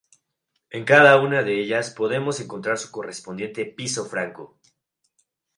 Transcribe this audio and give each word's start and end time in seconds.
En 0.79 0.83
cada 0.83 1.21
una 1.21 1.43
de 1.43 1.61
ellas 1.61 1.91
podemos 1.91 2.39
encontrar 2.39 2.79
su 2.79 2.89
correspondiente 2.89 3.65
piso 3.65 4.03
franco. 4.05 4.57